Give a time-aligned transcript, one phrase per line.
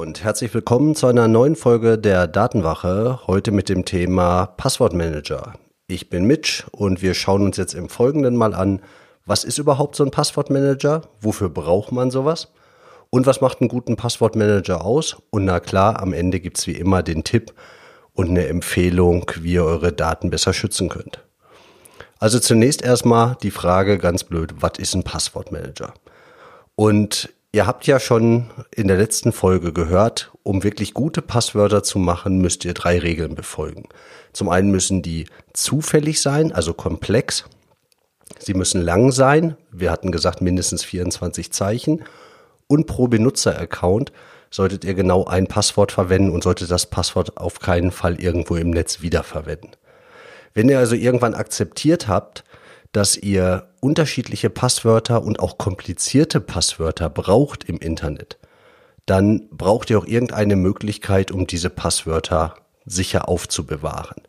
[0.00, 5.52] Und herzlich willkommen zu einer neuen Folge der Datenwache, heute mit dem Thema Passwortmanager.
[5.88, 8.80] Ich bin Mitch und wir schauen uns jetzt im Folgenden mal an,
[9.26, 12.50] was ist überhaupt so ein Passwortmanager, wofür braucht man sowas
[13.10, 17.02] und was macht einen guten Passwortmanager aus und na klar, am Ende gibt's wie immer
[17.02, 17.52] den Tipp
[18.14, 21.22] und eine Empfehlung, wie ihr eure Daten besser schützen könnt.
[22.18, 25.92] Also zunächst erstmal die Frage ganz blöd, was ist ein Passwortmanager?
[26.74, 31.98] Und Ihr habt ja schon in der letzten Folge gehört, um wirklich gute Passwörter zu
[31.98, 33.88] machen, müsst ihr drei Regeln befolgen.
[34.32, 37.44] Zum einen müssen die zufällig sein, also komplex.
[38.38, 39.56] Sie müssen lang sein.
[39.72, 42.04] Wir hatten gesagt mindestens 24 Zeichen.
[42.68, 44.12] Und pro Benutzer-Account
[44.52, 48.70] solltet ihr genau ein Passwort verwenden und solltet das Passwort auf keinen Fall irgendwo im
[48.70, 49.72] Netz wiederverwenden.
[50.54, 52.44] Wenn ihr also irgendwann akzeptiert habt,
[52.92, 58.38] dass ihr unterschiedliche Passwörter und auch komplizierte Passwörter braucht im Internet,
[59.06, 64.22] dann braucht ihr auch irgendeine Möglichkeit, um diese Passwörter sicher aufzubewahren.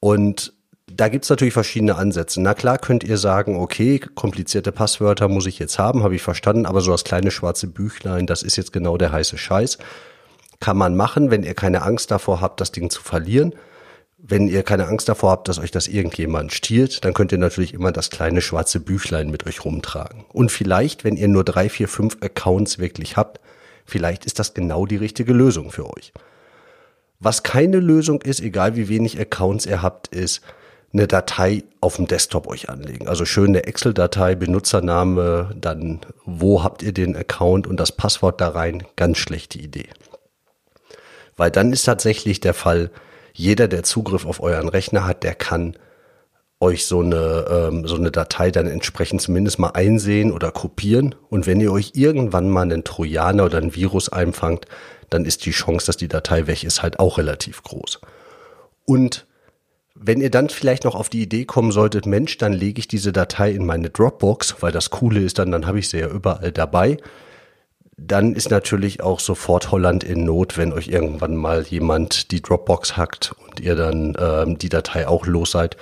[0.00, 0.52] Und
[0.86, 2.40] da gibt's natürlich verschiedene Ansätze.
[2.40, 6.66] Na klar könnt ihr sagen, okay, komplizierte Passwörter muss ich jetzt haben, habe ich verstanden,
[6.66, 9.78] aber so das kleine schwarze Büchlein, das ist jetzt genau der heiße Scheiß.
[10.60, 13.54] Kann man machen, wenn ihr keine Angst davor habt, das Ding zu verlieren.
[14.18, 17.74] Wenn ihr keine Angst davor habt, dass euch das irgendjemand stiehlt, dann könnt ihr natürlich
[17.74, 20.24] immer das kleine schwarze Büchlein mit euch rumtragen.
[20.32, 23.40] Und vielleicht, wenn ihr nur drei, vier, fünf Accounts wirklich habt,
[23.84, 26.12] vielleicht ist das genau die richtige Lösung für euch.
[27.20, 30.40] Was keine Lösung ist, egal wie wenig Accounts ihr habt, ist
[30.92, 33.08] eine Datei auf dem Desktop euch anlegen.
[33.08, 38.84] Also schöne Excel-Datei, Benutzername, dann wo habt ihr den Account und das Passwort da rein.
[38.96, 39.88] Ganz schlechte Idee.
[41.36, 42.90] Weil dann ist tatsächlich der Fall,
[43.36, 45.76] jeder, der Zugriff auf euren Rechner hat, der kann
[46.58, 51.14] euch so eine, ähm, so eine Datei dann entsprechend zumindest mal einsehen oder kopieren.
[51.28, 54.64] Und wenn ihr euch irgendwann mal einen Trojaner oder ein Virus einfangt,
[55.10, 58.00] dann ist die Chance, dass die Datei weg ist, halt auch relativ groß.
[58.86, 59.26] Und
[59.94, 63.12] wenn ihr dann vielleicht noch auf die Idee kommen solltet, Mensch, dann lege ich diese
[63.12, 66.52] Datei in meine Dropbox, weil das Coole ist dann, dann habe ich sie ja überall
[66.52, 66.96] dabei
[67.96, 72.96] dann ist natürlich auch sofort Holland in Not, wenn euch irgendwann mal jemand die Dropbox
[72.96, 75.76] hackt und ihr dann ähm, die Datei auch los seid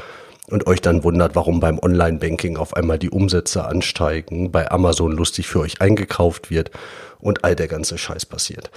[0.49, 5.49] und euch dann wundert, warum beim Online-Banking auf einmal die Umsätze ansteigen, bei Amazon lustig
[5.49, 6.71] für euch eingekauft wird
[7.19, 8.71] und all der ganze Scheiß passiert.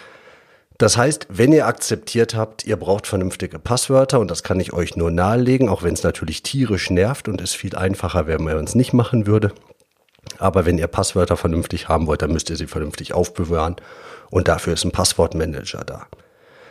[0.79, 4.95] Das heißt, wenn ihr akzeptiert habt, ihr braucht vernünftige Passwörter und das kann ich euch
[4.95, 8.65] nur nahelegen, auch wenn es natürlich tierisch nervt und es viel einfacher wäre, wenn man
[8.65, 9.51] es nicht machen würde,
[10.39, 13.75] aber wenn ihr Passwörter vernünftig haben wollt, dann müsst ihr sie vernünftig aufbewahren.
[14.29, 16.07] Und dafür ist ein Passwortmanager da.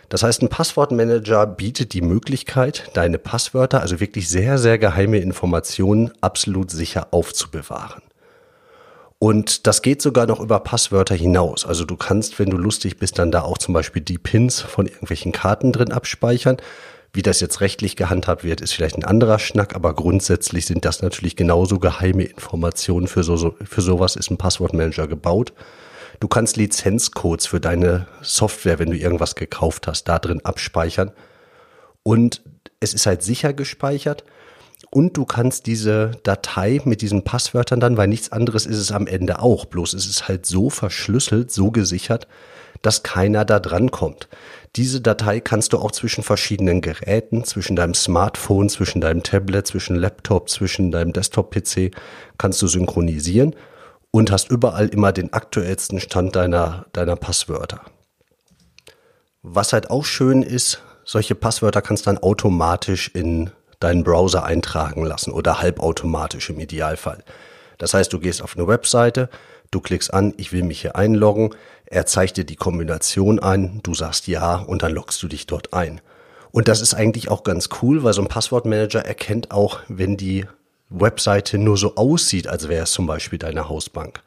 [0.08, 6.12] Das heißt, ein Passwortmanager bietet die Möglichkeit, deine Passwörter, also wirklich sehr, sehr geheime Informationen,
[6.20, 8.02] absolut sicher aufzubewahren.
[9.18, 11.64] Und das geht sogar noch über Passwörter hinaus.
[11.64, 14.86] Also du kannst, wenn du lustig bist, dann da auch zum Beispiel die Pins von
[14.86, 16.58] irgendwelchen Karten drin abspeichern.
[17.16, 21.00] Wie das jetzt rechtlich gehandhabt wird, ist vielleicht ein anderer Schnack, aber grundsätzlich sind das
[21.00, 23.06] natürlich genauso geheime Informationen.
[23.06, 25.54] Für, so, für sowas ist ein Passwortmanager gebaut.
[26.20, 31.10] Du kannst Lizenzcodes für deine Software, wenn du irgendwas gekauft hast, da drin abspeichern.
[32.02, 32.42] Und
[32.80, 34.22] es ist halt sicher gespeichert.
[34.90, 39.06] Und du kannst diese Datei mit diesen Passwörtern dann, weil nichts anderes ist es am
[39.06, 42.28] Ende auch, bloß es ist halt so verschlüsselt, so gesichert,
[42.82, 44.28] dass keiner da dran kommt.
[44.76, 49.96] Diese Datei kannst du auch zwischen verschiedenen Geräten, zwischen deinem Smartphone, zwischen deinem Tablet, zwischen
[49.96, 51.92] Laptop, zwischen deinem Desktop-PC,
[52.36, 53.56] kannst du synchronisieren
[54.10, 57.80] und hast überall immer den aktuellsten Stand deiner, deiner Passwörter.
[59.42, 63.50] Was halt auch schön ist, solche Passwörter kannst du dann automatisch in
[63.80, 67.22] deinen Browser eintragen lassen oder halbautomatisch im Idealfall.
[67.78, 69.30] Das heißt, du gehst auf eine Webseite,
[69.70, 71.50] Du klickst an, ich will mich hier einloggen.
[71.86, 75.72] Er zeigt dir die Kombination an, du sagst ja und dann loggst du dich dort
[75.72, 76.00] ein.
[76.50, 80.46] Und das ist eigentlich auch ganz cool, weil so ein Passwortmanager erkennt auch, wenn die
[80.88, 84.22] Webseite nur so aussieht, als wäre es zum Beispiel deine Hausbank.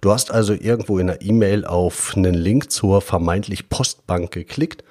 [0.00, 4.82] Du hast also irgendwo in einer E-Mail auf einen Link zur vermeintlich Postbank geklickt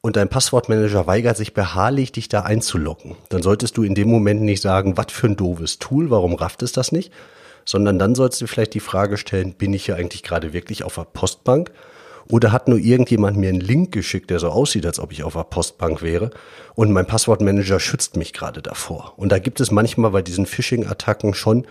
[0.00, 3.16] und dein Passwortmanager weigert sich beharrlich, dich da einzuloggen.
[3.28, 6.62] Dann solltest du in dem Moment nicht sagen, was für ein doofes Tool, warum rafft
[6.62, 7.12] es das nicht,
[7.64, 10.94] sondern dann sollst du vielleicht die Frage stellen, bin ich hier eigentlich gerade wirklich auf
[10.94, 11.70] der Postbank?
[12.30, 15.34] Oder hat nur irgendjemand mir einen Link geschickt, der so aussieht, als ob ich auf
[15.34, 16.30] der Postbank wäre
[16.74, 19.14] und mein Passwortmanager schützt mich gerade davor.
[19.16, 21.66] Und da gibt es manchmal bei diesen Phishing-Attacken schon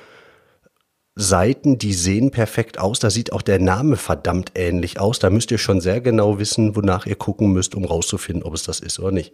[1.15, 2.99] Seiten, die sehen perfekt aus.
[2.99, 5.19] Da sieht auch der Name verdammt ähnlich aus.
[5.19, 8.63] Da müsst ihr schon sehr genau wissen, wonach ihr gucken müsst, um rauszufinden, ob es
[8.63, 9.33] das ist oder nicht.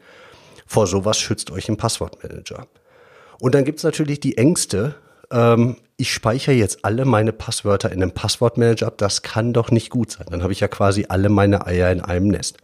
[0.65, 2.67] Vor sowas schützt euch ein Passwortmanager.
[3.39, 4.95] Und dann gibt's natürlich die Ängste.
[5.31, 8.97] Ähm, ich speichere jetzt alle meine Passwörter in einem Passwortmanager ab.
[8.97, 10.27] Das kann doch nicht gut sein.
[10.29, 12.57] Dann habe ich ja quasi alle meine Eier in einem Nest.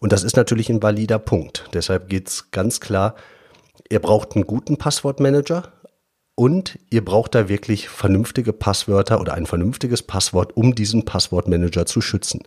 [0.00, 1.68] Und das ist natürlich ein valider Punkt.
[1.74, 3.14] Deshalb geht's ganz klar,
[3.90, 5.72] ihr braucht einen guten Passwortmanager,
[6.34, 12.00] und ihr braucht da wirklich vernünftige Passwörter oder ein vernünftiges Passwort, um diesen Passwortmanager zu
[12.00, 12.42] schützen.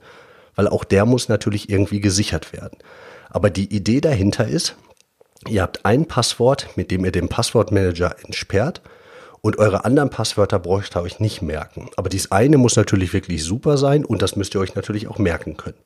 [0.55, 2.79] Weil auch der muss natürlich irgendwie gesichert werden.
[3.29, 4.75] Aber die Idee dahinter ist,
[5.47, 8.81] ihr habt ein Passwort, mit dem ihr den Passwortmanager entsperrt
[9.47, 11.89] und eure anderen Passwörter braucht ihr euch nicht merken.
[11.95, 15.19] Aber dies eine muss natürlich wirklich super sein und das müsst ihr euch natürlich auch
[15.19, 15.77] merken können.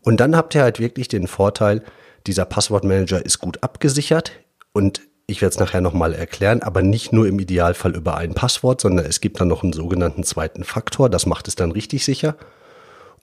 [0.00, 1.84] Und dann habt ihr halt wirklich den Vorteil,
[2.26, 4.32] dieser Passwortmanager ist gut abgesichert
[4.72, 8.80] und ich werde es nachher nochmal erklären, aber nicht nur im Idealfall über ein Passwort,
[8.80, 11.08] sondern es gibt dann noch einen sogenannten zweiten Faktor.
[11.08, 12.34] Das macht es dann richtig sicher.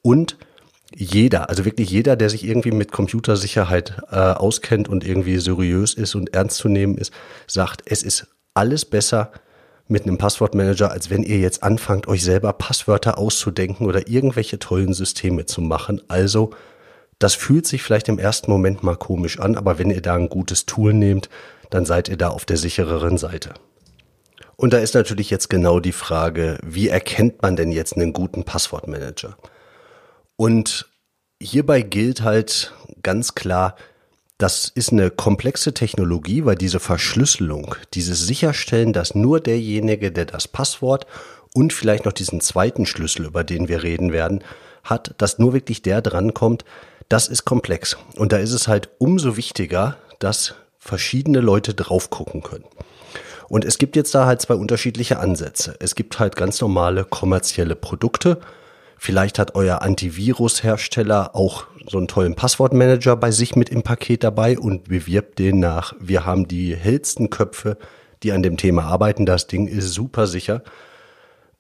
[0.02, 0.38] Und
[0.96, 6.16] jeder, also wirklich jeder, der sich irgendwie mit Computersicherheit äh, auskennt und irgendwie seriös ist
[6.16, 7.12] und ernst zu nehmen ist,
[7.46, 9.34] sagt, es ist alles besser
[9.90, 14.94] mit einem Passwortmanager, als wenn ihr jetzt anfangt, euch selber Passwörter auszudenken oder irgendwelche tollen
[14.94, 16.02] Systeme zu machen.
[16.08, 16.52] Also,
[17.18, 20.30] das fühlt sich vielleicht im ersten Moment mal komisch an, aber wenn ihr da ein
[20.30, 21.30] gutes Tool nehmt,
[21.70, 23.54] dann seid ihr da auf der sichereren Seite.
[24.56, 28.44] Und da ist natürlich jetzt genau die Frage, wie erkennt man denn jetzt einen guten
[28.44, 29.38] Passwortmanager?
[30.36, 30.90] Und
[31.42, 33.76] hierbei gilt halt ganz klar,
[34.40, 40.48] das ist eine komplexe Technologie, weil diese Verschlüsselung, dieses Sicherstellen, dass nur derjenige, der das
[40.48, 41.06] Passwort
[41.54, 44.42] und vielleicht noch diesen zweiten Schlüssel, über den wir reden werden,
[44.84, 46.64] hat, dass nur wirklich der drankommt,
[47.10, 47.98] das ist komplex.
[48.16, 52.66] Und da ist es halt umso wichtiger, dass verschiedene Leute drauf gucken können.
[53.50, 55.76] Und es gibt jetzt da halt zwei unterschiedliche Ansätze.
[55.80, 58.40] Es gibt halt ganz normale kommerzielle Produkte.
[59.02, 64.60] Vielleicht hat euer Antivirus-Hersteller auch so einen tollen Passwortmanager bei sich mit im Paket dabei
[64.60, 65.94] und bewirbt den nach.
[66.02, 67.78] Wir haben die hellsten Köpfe,
[68.24, 69.26] die an dem Thema arbeiten.
[69.26, 70.64] Das Ding ist super sicher.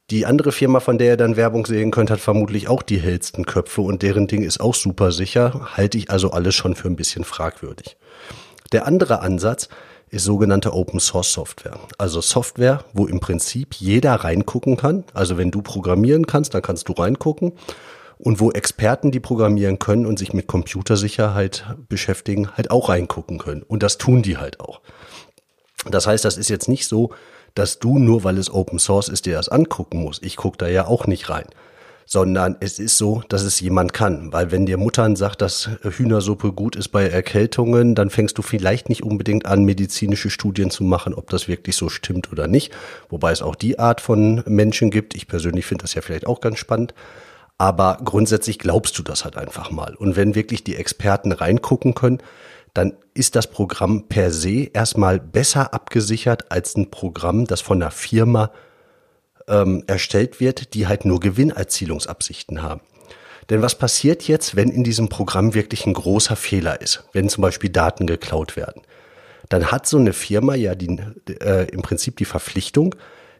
[0.09, 3.45] Die andere Firma, von der ihr dann Werbung sehen könnt, hat vermutlich auch die hellsten
[3.45, 5.77] Köpfe und deren Ding ist auch super sicher.
[5.77, 7.95] Halte ich also alles schon für ein bisschen fragwürdig.
[8.73, 9.69] Der andere Ansatz
[10.09, 11.79] ist sogenannte Open Source Software.
[11.97, 15.03] Also Software, wo im Prinzip jeder reingucken kann.
[15.13, 17.53] Also wenn du programmieren kannst, dann kannst du reingucken.
[18.17, 23.63] Und wo Experten, die programmieren können und sich mit Computersicherheit beschäftigen, halt auch reingucken können.
[23.63, 24.81] Und das tun die halt auch.
[25.89, 27.11] Das heißt, das ist jetzt nicht so,
[27.55, 30.23] dass du nur, weil es Open Source ist, dir das angucken musst.
[30.23, 31.47] Ich gucke da ja auch nicht rein
[32.11, 34.33] sondern es ist so, dass es jemand kann.
[34.33, 38.89] Weil wenn dir Muttern sagt, dass Hühnersuppe gut ist bei Erkältungen, dann fängst du vielleicht
[38.89, 42.73] nicht unbedingt an, medizinische Studien zu machen, ob das wirklich so stimmt oder nicht.
[43.09, 45.15] Wobei es auch die Art von Menschen gibt.
[45.15, 46.95] Ich persönlich finde das ja vielleicht auch ganz spannend.
[47.59, 49.93] Aber grundsätzlich glaubst du das halt einfach mal.
[49.93, 52.23] Und wenn wirklich die Experten reingucken können,
[52.73, 57.91] dann ist das Programm per se erstmal besser abgesichert als ein Programm, das von einer
[57.91, 58.51] Firma
[59.49, 62.81] ähm, erstellt wird, die halt nur Gewinnerzielungsabsichten haben.
[63.49, 67.41] Denn was passiert jetzt, wenn in diesem Programm wirklich ein großer Fehler ist, wenn zum
[67.41, 68.83] Beispiel Daten geklaut werden?
[69.49, 70.99] Dann hat so eine Firma ja die,
[71.41, 72.95] äh, im Prinzip die Verpflichtung,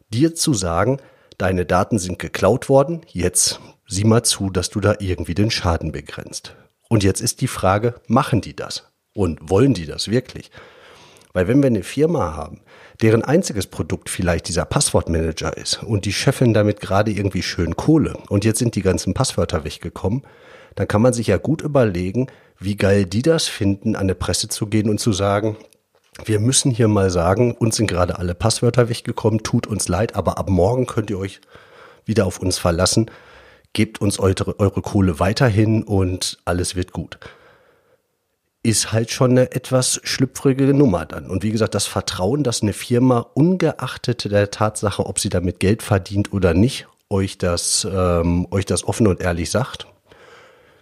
[0.10, 0.98] dir zu sagen,
[1.38, 5.91] deine Daten sind geklaut worden, jetzt sieh mal zu, dass du da irgendwie den Schaden
[5.91, 6.55] begrenzt.
[6.89, 8.91] Und jetzt ist die Frage, machen die das?
[9.13, 10.50] Und wollen die das wirklich?
[11.33, 12.62] Weil wenn wir eine Firma haben,
[13.01, 18.17] deren einziges Produkt vielleicht dieser Passwortmanager ist und die scheffeln damit gerade irgendwie schön Kohle
[18.29, 20.24] und jetzt sind die ganzen Passwörter weggekommen,
[20.75, 22.27] dann kann man sich ja gut überlegen,
[22.59, 25.57] wie geil die das finden, an eine Presse zu gehen und zu sagen,
[26.25, 30.38] wir müssen hier mal sagen, uns sind gerade alle Passwörter weggekommen, tut uns leid, aber
[30.38, 31.39] ab morgen könnt ihr euch
[32.05, 33.09] wieder auf uns verlassen,
[33.71, 37.19] gebt uns eure, eure Kohle weiterhin und alles wird gut
[38.62, 41.30] ist halt schon eine etwas schlüpfrige Nummer dann.
[41.30, 45.82] Und wie gesagt, das Vertrauen, dass eine Firma ungeachtet der Tatsache, ob sie damit Geld
[45.82, 49.88] verdient oder nicht, euch das, ähm, euch das offen und ehrlich sagt,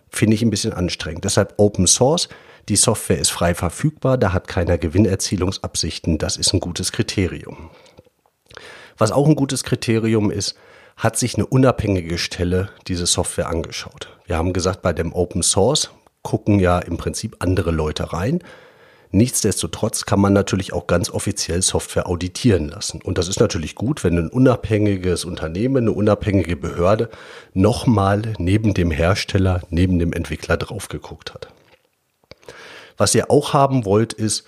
[0.10, 1.24] finde ich ein bisschen anstrengend.
[1.24, 2.30] Deshalb Open Source.
[2.70, 6.18] Die Software ist frei verfügbar, da hat keiner Gewinnerzielungsabsichten.
[6.18, 7.70] Das ist ein gutes Kriterium.
[8.98, 10.58] Was auch ein gutes Kriterium ist,
[10.98, 14.10] hat sich eine unabhängige Stelle diese Software angeschaut.
[14.26, 15.92] Wir haben gesagt, bei dem Open Source
[16.28, 18.42] gucken ja im Prinzip andere Leute rein.
[19.12, 23.02] Nichtsdestotrotz kann man natürlich auch ganz offiziell Software auditieren lassen.
[23.02, 27.10] Und das ist natürlich gut, wenn ein unabhängiges Unternehmen, eine unabhängige Behörde
[27.54, 31.48] nochmal neben dem Hersteller, neben dem Entwickler drauf geguckt hat.
[32.98, 34.44] Was ihr auch haben wollt, ist,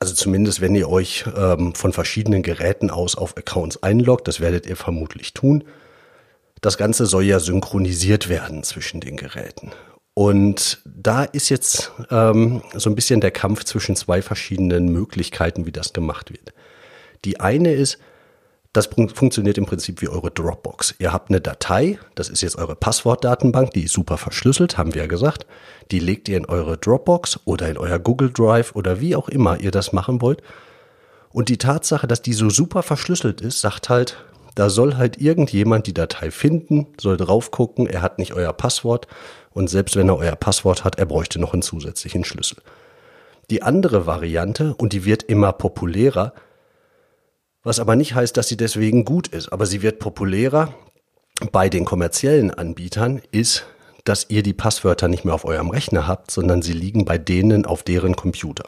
[0.00, 4.66] also zumindest wenn ihr euch ähm, von verschiedenen Geräten aus auf Accounts einloggt, das werdet
[4.66, 5.62] ihr vermutlich tun.
[6.60, 9.70] Das Ganze soll ja synchronisiert werden zwischen den Geräten.
[10.14, 15.72] Und da ist jetzt ähm, so ein bisschen der Kampf zwischen zwei verschiedenen Möglichkeiten, wie
[15.72, 16.52] das gemacht wird.
[17.24, 17.98] Die eine ist,
[18.72, 20.96] das funktioniert im Prinzip wie eure Dropbox.
[20.98, 25.02] Ihr habt eine Datei, das ist jetzt eure Passwortdatenbank, die ist super verschlüsselt, haben wir
[25.02, 25.46] ja gesagt.
[25.90, 29.60] Die legt ihr in eure Dropbox oder in euer Google Drive oder wie auch immer
[29.60, 30.42] ihr das machen wollt.
[31.30, 35.86] Und die Tatsache, dass die so super verschlüsselt ist, sagt halt, da soll halt irgendjemand
[35.86, 39.08] die Datei finden, soll drauf gucken, er hat nicht euer Passwort
[39.54, 42.58] und selbst wenn er euer Passwort hat, er bräuchte noch einen zusätzlichen Schlüssel.
[43.50, 46.34] Die andere Variante, und die wird immer populärer,
[47.62, 50.74] was aber nicht heißt, dass sie deswegen gut ist, aber sie wird populärer
[51.52, 53.64] bei den kommerziellen Anbietern, ist,
[54.04, 57.64] dass ihr die Passwörter nicht mehr auf eurem Rechner habt, sondern sie liegen bei denen
[57.64, 58.64] auf deren Computer.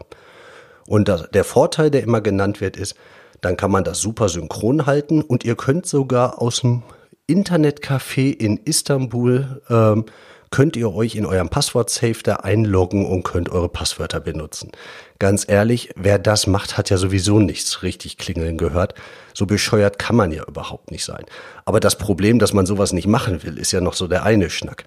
[0.86, 2.94] Und der Vorteil, der immer genannt wird, ist,
[3.40, 6.82] dann kann man das super synchron halten und ihr könnt sogar aus dem
[7.28, 10.06] Internetcafé in Istanbul ähm,
[10.50, 14.70] könnt ihr euch in eurem Passwort-Safe da einloggen und könnt eure Passwörter benutzen.
[15.18, 18.94] Ganz ehrlich, wer das macht, hat ja sowieso nichts richtig klingeln gehört.
[19.34, 21.24] So bescheuert kann man ja überhaupt nicht sein.
[21.64, 24.50] Aber das Problem, dass man sowas nicht machen will, ist ja noch so der eine
[24.50, 24.84] Schnack.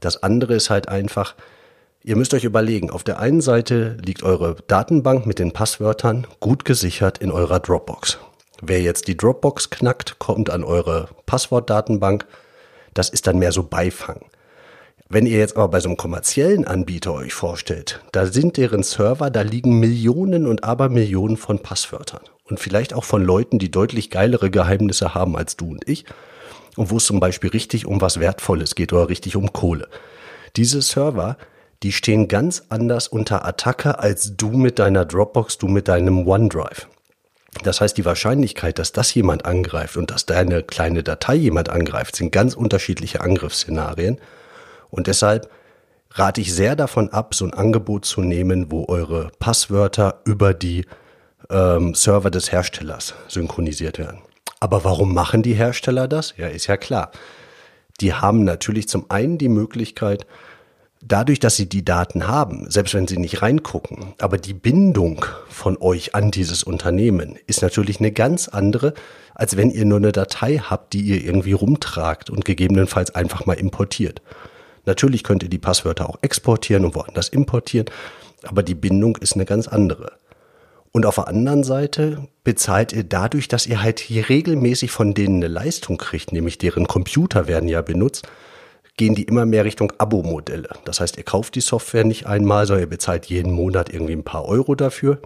[0.00, 1.34] Das andere ist halt einfach,
[2.02, 6.64] ihr müsst euch überlegen, auf der einen Seite liegt eure Datenbank mit den Passwörtern gut
[6.64, 8.18] gesichert in eurer Dropbox.
[8.62, 12.26] Wer jetzt die Dropbox knackt, kommt an eure Passwortdatenbank.
[12.94, 14.20] Das ist dann mehr so Beifang.
[15.08, 19.30] Wenn ihr jetzt aber bei so einem kommerziellen Anbieter euch vorstellt, da sind deren Server,
[19.30, 22.22] da liegen Millionen und Abermillionen von Passwörtern.
[22.44, 26.06] Und vielleicht auch von Leuten, die deutlich geilere Geheimnisse haben als du und ich.
[26.76, 29.86] Und wo es zum Beispiel richtig um was Wertvolles geht oder richtig um Kohle.
[30.56, 31.36] Diese Server,
[31.84, 36.88] die stehen ganz anders unter Attacke als du mit deiner Dropbox, du mit deinem OneDrive.
[37.62, 42.16] Das heißt, die Wahrscheinlichkeit, dass das jemand angreift und dass deine kleine Datei jemand angreift,
[42.16, 44.18] sind ganz unterschiedliche Angriffsszenarien.
[44.90, 45.50] Und deshalb
[46.10, 50.86] rate ich sehr davon ab, so ein Angebot zu nehmen, wo eure Passwörter über die
[51.50, 54.20] ähm, Server des Herstellers synchronisiert werden.
[54.60, 56.34] Aber warum machen die Hersteller das?
[56.36, 57.10] Ja, ist ja klar.
[58.00, 60.26] Die haben natürlich zum einen die Möglichkeit,
[61.02, 65.76] dadurch, dass sie die Daten haben, selbst wenn sie nicht reingucken, aber die Bindung von
[65.78, 68.94] euch an dieses Unternehmen ist natürlich eine ganz andere,
[69.34, 73.54] als wenn ihr nur eine Datei habt, die ihr irgendwie rumtragt und gegebenenfalls einfach mal
[73.54, 74.22] importiert.
[74.86, 77.90] Natürlich könnt ihr die Passwörter auch exportieren und woanders importieren,
[78.44, 80.12] aber die Bindung ist eine ganz andere.
[80.92, 85.36] Und auf der anderen Seite bezahlt ihr dadurch, dass ihr halt hier regelmäßig von denen
[85.36, 88.26] eine Leistung kriegt, nämlich deren Computer werden ja benutzt,
[88.96, 90.70] gehen die immer mehr Richtung Abo-Modelle.
[90.86, 94.24] Das heißt, ihr kauft die Software nicht einmal, sondern ihr bezahlt jeden Monat irgendwie ein
[94.24, 95.20] paar Euro dafür.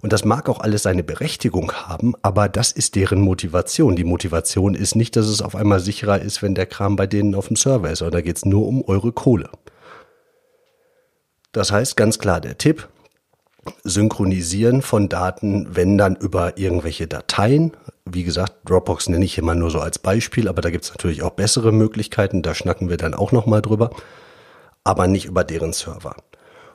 [0.00, 3.96] Und das mag auch alles seine Berechtigung haben, aber das ist deren Motivation.
[3.96, 7.34] Die Motivation ist nicht, dass es auf einmal sicherer ist, wenn der Kram bei denen
[7.34, 9.50] auf dem Server ist, sondern da geht es nur um eure Kohle.
[11.52, 12.88] Das heißt ganz klar der Tipp,
[13.84, 17.72] Synchronisieren von Daten, wenn dann über irgendwelche Dateien.
[18.04, 21.22] Wie gesagt, Dropbox nenne ich immer nur so als Beispiel, aber da gibt es natürlich
[21.22, 23.90] auch bessere Möglichkeiten, da schnacken wir dann auch nochmal drüber,
[24.84, 26.16] aber nicht über deren Server.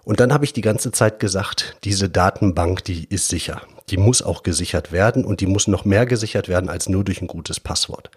[0.03, 3.62] Und dann habe ich die ganze Zeit gesagt, diese Datenbank, die ist sicher.
[3.89, 7.22] Die muss auch gesichert werden und die muss noch mehr gesichert werden als nur durch
[7.22, 8.12] ein gutes Passwort.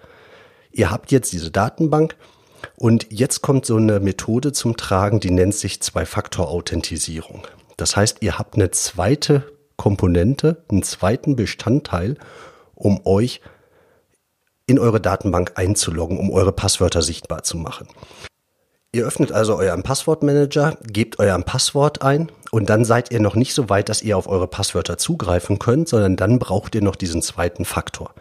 [0.72, 2.16] Ihr habt jetzt diese Datenbank
[2.76, 7.46] und jetzt kommt so eine Methode zum Tragen, die nennt sich Zwei-Faktor-Authentisierung.
[7.76, 9.44] Das heißt, ihr habt eine zweite
[9.76, 12.16] Komponente, einen zweiten Bestandteil,
[12.74, 13.40] um euch
[14.66, 17.88] in eure Datenbank einzuloggen, um eure Passwörter sichtbar zu machen.
[18.96, 23.52] Ihr öffnet also euren Passwortmanager, gebt euer Passwort ein und dann seid ihr noch nicht
[23.52, 27.20] so weit, dass ihr auf eure Passwörter zugreifen könnt, sondern dann braucht ihr noch diesen
[27.20, 28.14] zweiten Faktor.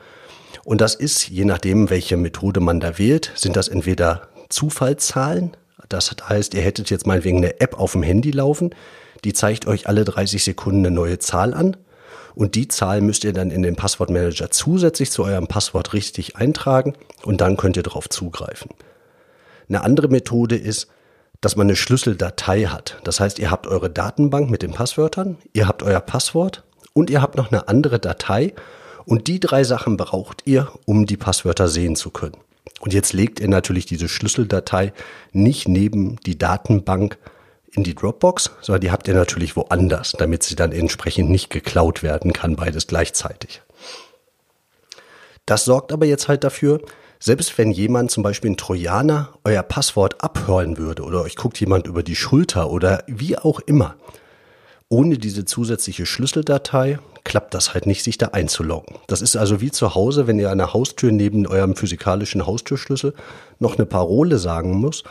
[0.65, 5.55] Und das ist, je nachdem, welche Methode man da wählt, sind das entweder Zufallszahlen,
[5.88, 8.75] das heißt, ihr hättet jetzt meinetwegen eine App auf dem Handy laufen,
[9.24, 11.77] die zeigt euch alle 30 Sekunden eine neue Zahl an
[12.34, 16.96] und die Zahl müsst ihr dann in den Passwortmanager zusätzlich zu eurem Passwort richtig eintragen
[17.24, 18.72] und dann könnt ihr darauf zugreifen.
[19.67, 20.88] Eine andere Methode ist,
[21.41, 22.98] dass man eine Schlüsseldatei hat.
[23.03, 27.22] Das heißt, ihr habt eure Datenbank mit den Passwörtern, ihr habt euer Passwort und ihr
[27.22, 28.53] habt noch eine andere Datei
[29.05, 32.38] und die drei Sachen braucht ihr, um die Passwörter sehen zu können.
[32.79, 34.93] Und jetzt legt ihr natürlich diese Schlüsseldatei
[35.31, 37.17] nicht neben die Datenbank
[37.72, 42.03] in die Dropbox, sondern die habt ihr natürlich woanders, damit sie dann entsprechend nicht geklaut
[42.03, 43.62] werden kann, beides gleichzeitig.
[45.45, 46.81] Das sorgt aber jetzt halt dafür,
[47.25, 51.88] selbst wenn jemand zum Beispiel ein Trojaner euer Passwort abhören würde oder euch guckt jemand
[51.88, 53.96] über die Schulter oder wie auch immer,
[54.89, 58.98] ohne diese zusätzliche Schlüsseldatei klappt das halt nicht, sich da einzuloggen.
[59.08, 63.15] Das ist also wie zu Hause, wenn ihr an der Haustür neben eurem physikalischen Haustürschlüssel
[63.58, 65.03] noch eine Parole sagen muss,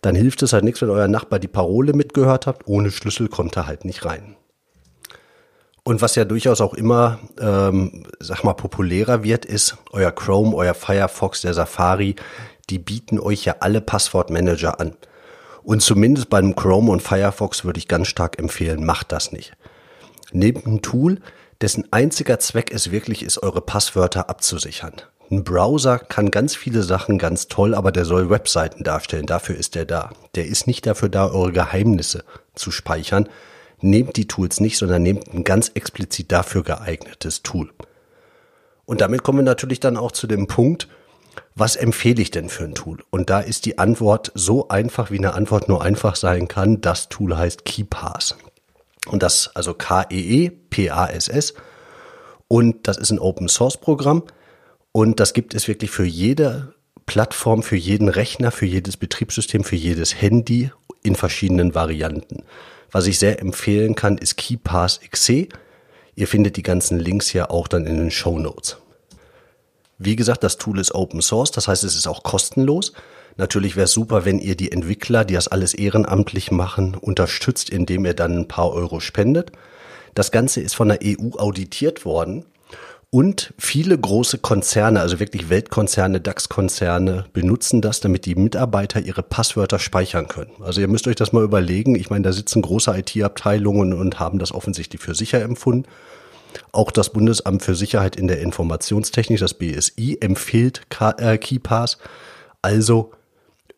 [0.00, 2.68] dann hilft es halt nichts, wenn euer Nachbar die Parole mitgehört habt.
[2.68, 4.36] Ohne Schlüssel kommt er halt nicht rein.
[5.84, 10.74] Und was ja durchaus auch immer, ähm, sag mal, populärer wird, ist euer Chrome, euer
[10.74, 12.14] Firefox, der Safari.
[12.70, 14.96] Die bieten euch ja alle Passwortmanager an.
[15.64, 19.54] Und zumindest beim Chrome und Firefox würde ich ganz stark empfehlen, macht das nicht.
[20.32, 21.20] Nehmt ein Tool,
[21.60, 24.94] dessen einziger Zweck es wirklich ist, eure Passwörter abzusichern.
[25.30, 29.26] Ein Browser kann ganz viele Sachen ganz toll, aber der soll Webseiten darstellen.
[29.26, 30.10] Dafür ist er da.
[30.34, 32.24] Der ist nicht dafür da, eure Geheimnisse
[32.54, 33.28] zu speichern.
[33.82, 37.70] Nehmt die Tools nicht, sondern nehmt ein ganz explizit dafür geeignetes Tool.
[38.84, 40.88] Und damit kommen wir natürlich dann auch zu dem Punkt,
[41.54, 42.98] was empfehle ich denn für ein Tool?
[43.10, 46.80] Und da ist die Antwort so einfach, wie eine Antwort nur einfach sein kann.
[46.80, 48.36] Das Tool heißt KeePass.
[49.06, 51.54] Und das, also K-E-E-P-A-S-S.
[52.48, 54.24] Und das ist ein Open Source Programm.
[54.92, 56.74] Und das gibt es wirklich für jede
[57.06, 60.70] Plattform, für jeden Rechner, für jedes Betriebssystem, für jedes Handy
[61.02, 62.44] in verschiedenen Varianten.
[62.92, 65.48] Was ich sehr empfehlen kann, ist KeyPass XC.
[66.14, 68.76] Ihr findet die ganzen Links hier auch dann in den Show Notes.
[69.98, 72.92] Wie gesagt, das Tool ist Open Source, das heißt, es ist auch kostenlos.
[73.36, 78.04] Natürlich wäre es super, wenn ihr die Entwickler, die das alles ehrenamtlich machen, unterstützt, indem
[78.04, 79.52] ihr dann ein paar Euro spendet.
[80.14, 82.44] Das Ganze ist von der EU auditiert worden
[83.14, 89.78] und viele große Konzerne, also wirklich Weltkonzerne, DAX-Konzerne, benutzen das, damit die Mitarbeiter ihre Passwörter
[89.78, 90.52] speichern können.
[90.62, 91.94] Also ihr müsst euch das mal überlegen.
[91.94, 95.86] Ich meine, da sitzen große IT-Abteilungen und haben das offensichtlich für sicher empfunden.
[96.72, 100.80] Auch das Bundesamt für Sicherheit in der Informationstechnik, das BSI, empfiehlt
[101.18, 101.98] äh, KeyPass.
[102.62, 103.12] Also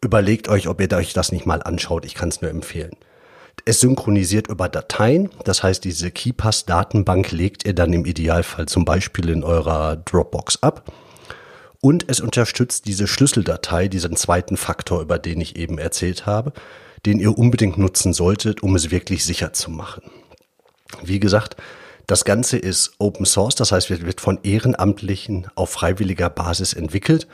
[0.01, 2.05] überlegt euch, ob ihr euch das nicht mal anschaut.
[2.05, 2.95] Ich kann es nur empfehlen.
[3.67, 9.31] Es synchronisiert über Dateien, das heißt, diese KeyPass-Datenbank legt ihr dann im Idealfall zum Beispiel
[9.31, 10.93] in eurer Dropbox ab.
[11.81, 16.53] Und es unterstützt diese Schlüsseldatei, diesen zweiten Faktor, über den ich eben erzählt habe,
[17.07, 20.03] den ihr unbedingt nutzen solltet, um es wirklich sicher zu machen.
[21.03, 21.57] Wie gesagt,
[22.07, 27.27] das Ganze ist Open Source, das heißt, wird von Ehrenamtlichen auf freiwilliger Basis entwickelt.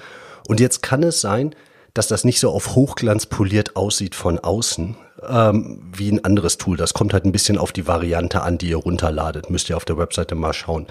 [0.47, 1.57] Und jetzt kann es sein,
[1.93, 4.97] dass das nicht so auf Hochglanz poliert aussieht von außen,
[5.29, 6.77] ähm, wie ein anderes Tool.
[6.77, 9.51] Das kommt halt ein bisschen auf die Variante an, die ihr runterladet.
[9.51, 10.87] Müsst ihr auf der Webseite mal schauen.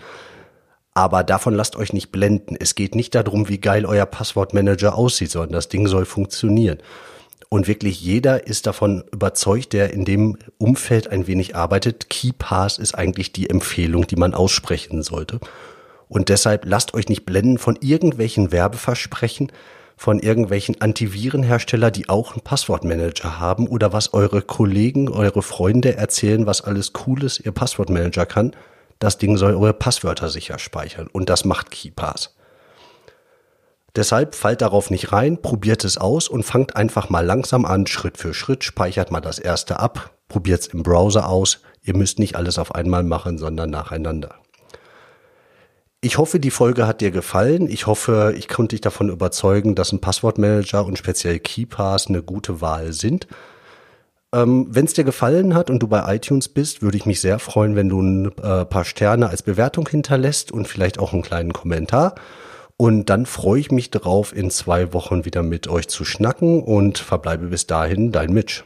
[0.93, 2.57] Aber davon lasst euch nicht blenden.
[2.59, 6.79] Es geht nicht darum, wie geil euer Passwortmanager aussieht, sondern das Ding soll funktionieren.
[7.47, 12.09] Und wirklich jeder ist davon überzeugt, der in dem Umfeld ein wenig arbeitet.
[12.09, 15.39] KeyPass ist eigentlich die Empfehlung, die man aussprechen sollte.
[16.07, 19.51] Und deshalb lasst euch nicht blenden von irgendwelchen Werbeversprechen,
[19.99, 26.45] von irgendwelchen Antivirenhersteller, die auch einen Passwortmanager haben oder was eure Kollegen, eure Freunde erzählen,
[26.45, 28.55] was alles Cooles ihr Passwortmanager kann.
[28.99, 32.33] Das Ding soll eure Passwörter sicher speichern und das macht KeyPass.
[33.93, 38.17] Deshalb fallt darauf nicht rein, probiert es aus und fangt einfach mal langsam an, Schritt
[38.17, 41.59] für Schritt, speichert mal das erste ab, probiert es im Browser aus.
[41.83, 44.35] Ihr müsst nicht alles auf einmal machen, sondern nacheinander.
[46.01, 47.69] Ich hoffe, die Folge hat dir gefallen.
[47.69, 52.61] Ich hoffe, ich konnte dich davon überzeugen, dass ein Passwortmanager und speziell KeyPass eine gute
[52.61, 53.27] Wahl sind.
[54.33, 57.37] Ähm, wenn es dir gefallen hat und du bei iTunes bist, würde ich mich sehr
[57.37, 61.51] freuen, wenn du ein äh, paar Sterne als Bewertung hinterlässt und vielleicht auch einen kleinen
[61.51, 62.15] Kommentar.
[62.77, 66.97] Und dann freue ich mich darauf, in zwei Wochen wieder mit euch zu schnacken und
[66.97, 68.63] verbleibe bis dahin dein Mitch.